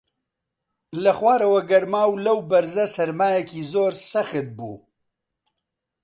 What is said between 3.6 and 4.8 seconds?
زۆر سەخت بوو